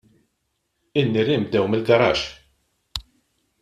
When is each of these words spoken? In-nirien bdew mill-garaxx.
In-nirien 0.99 1.43
bdew 1.47 1.63
mill-garaxx. 1.69 2.21